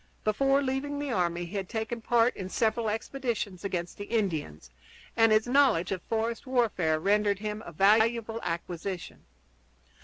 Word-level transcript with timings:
Before 0.23 0.63
leaving 0.63 0.97
the 0.97 1.11
army 1.11 1.45
he 1.45 1.55
had 1.57 1.69
taken 1.69 2.01
part 2.01 2.35
in 2.35 2.49
several 2.49 2.89
expeditions 2.89 3.63
against 3.63 3.99
the 3.99 4.05
Indians, 4.05 4.71
and 5.15 5.31
his 5.31 5.45
knowledge 5.45 5.91
of 5.91 6.01
forest 6.01 6.47
warfare 6.47 6.99
rendered 6.99 7.37
him 7.37 7.61
a 7.67 7.71
valuable 7.71 8.39
acquisition. 8.41 9.25